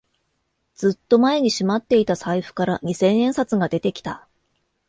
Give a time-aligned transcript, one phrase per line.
[0.73, 4.27] ずっと前にしまっていた財布から二千円札が出てきた